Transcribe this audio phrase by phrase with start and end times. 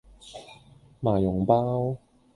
[0.99, 1.95] 麻蓉包